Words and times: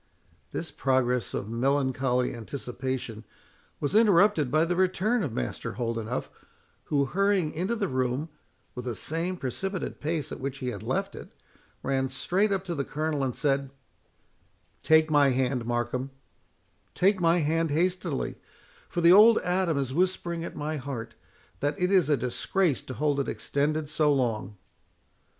This 0.51 0.71
progress 0.71 1.31
of 1.35 1.47
melancholy 1.47 2.33
anticipation 2.33 3.23
was 3.79 3.93
interrupted 3.93 4.49
by 4.49 4.65
the 4.65 4.75
return 4.75 5.21
of 5.21 5.31
Master 5.31 5.73
Holdenough, 5.73 6.25
who, 6.85 7.05
hurrying 7.05 7.53
into 7.53 7.75
the 7.75 7.87
room, 7.87 8.29
with 8.73 8.85
the 8.85 8.95
same 8.95 9.37
precipitate 9.37 9.99
pace 9.99 10.31
at 10.31 10.39
which 10.39 10.57
he 10.57 10.69
had 10.69 10.81
left 10.81 11.13
it, 11.13 11.29
ran 11.83 12.09
straight 12.09 12.51
up 12.51 12.63
to 12.65 12.73
the 12.73 12.83
Colonel, 12.83 13.23
and 13.23 13.35
said, 13.35 13.69
"Take 14.81 15.11
my 15.11 15.29
hand, 15.29 15.65
Markham—take 15.65 17.19
my 17.19 17.37
hand 17.37 17.69
hastily; 17.69 18.37
for 18.89 19.01
the 19.01 19.11
old 19.13 19.37
Adam 19.43 19.77
is 19.77 19.93
whispering 19.93 20.43
at 20.43 20.55
my 20.55 20.77
heart, 20.77 21.13
that 21.59 21.79
it 21.79 21.91
is 21.91 22.09
a 22.09 22.17
disgrace 22.17 22.81
to 22.81 22.95
hold 22.95 23.19
it 23.19 23.29
extended 23.29 23.87
so 23.87 24.11
long." 24.11 24.57